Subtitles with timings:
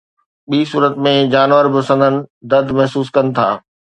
[0.49, 2.15] ٻي صورت ۾ جانور به سندن
[2.51, 3.47] درد محسوس ڪن ٿا.